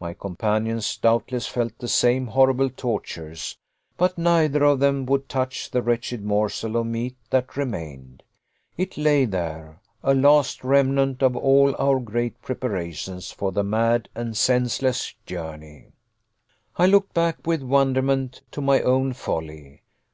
My 0.00 0.14
companions, 0.14 0.96
doubtless, 0.96 1.46
felt 1.46 1.76
the 1.76 1.88
same 1.88 2.28
horrible 2.28 2.70
tortures, 2.70 3.58
but 3.98 4.16
neither 4.16 4.64
of 4.64 4.80
them 4.80 5.04
would 5.04 5.28
touch 5.28 5.70
the 5.70 5.82
wretched 5.82 6.24
morsel 6.24 6.74
of 6.78 6.86
meat 6.86 7.18
that 7.28 7.54
remained. 7.54 8.22
It 8.78 8.96
lay 8.96 9.26
there, 9.26 9.82
a 10.02 10.14
last 10.14 10.64
remnant 10.64 11.22
of 11.22 11.36
all 11.36 11.76
our 11.78 12.00
great 12.00 12.40
preparations 12.40 13.30
for 13.30 13.52
the 13.52 13.62
mad 13.62 14.08
and 14.14 14.34
senseless 14.34 15.14
journey! 15.26 15.92
I 16.78 16.86
looked 16.86 17.12
back, 17.12 17.46
with 17.46 17.62
wonderment, 17.62 18.40
to 18.52 18.62
my 18.62 18.80
own 18.80 19.12
folly. 19.12 19.82